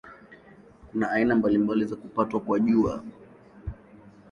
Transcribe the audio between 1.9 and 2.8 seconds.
kupatwa kwa